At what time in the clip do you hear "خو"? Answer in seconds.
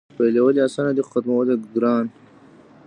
1.05-1.11